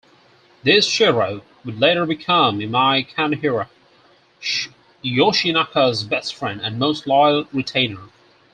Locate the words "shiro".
0.87-1.41